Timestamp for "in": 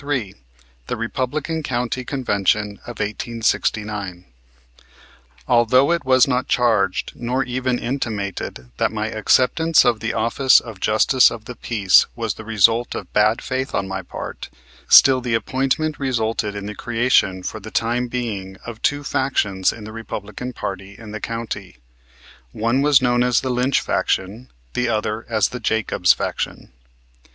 16.55-16.65, 19.71-19.83, 20.97-21.11